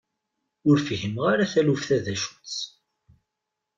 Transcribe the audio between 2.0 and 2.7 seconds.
d acu-tt.